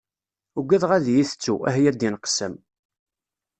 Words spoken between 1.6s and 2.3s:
ah ya ddin